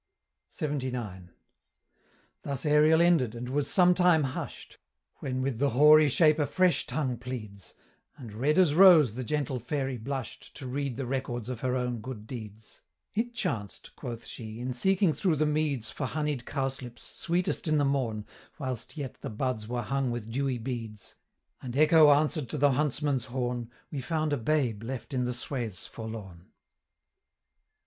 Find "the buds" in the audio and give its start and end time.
19.21-19.67